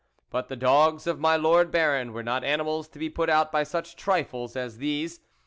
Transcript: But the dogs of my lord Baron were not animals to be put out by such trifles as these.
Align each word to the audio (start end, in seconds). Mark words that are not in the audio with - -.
But 0.31 0.47
the 0.47 0.55
dogs 0.55 1.05
of 1.05 1.19
my 1.19 1.35
lord 1.35 1.69
Baron 1.69 2.11
were 2.11 2.23
not 2.23 2.43
animals 2.43 2.87
to 2.87 2.97
be 2.97 3.07
put 3.07 3.29
out 3.29 3.51
by 3.51 3.61
such 3.61 3.95
trifles 3.95 4.55
as 4.55 4.79
these. 4.79 5.19